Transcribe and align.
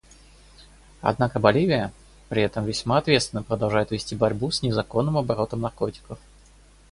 Однако 1.01 1.37
Боливия, 1.39 1.93
при 2.27 2.41
этом 2.41 2.65
весьма 2.65 2.97
ответственно, 2.97 3.43
продолжает 3.43 3.91
вести 3.91 4.15
борьбу 4.15 4.49
с 4.49 4.63
незаконным 4.63 5.15
оборотом 5.15 5.61
наркотиков. 5.61 6.17